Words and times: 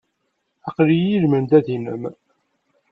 Aql-iyi 0.69 1.09
i 1.15 1.19
lmendad-nnem. 1.23 2.03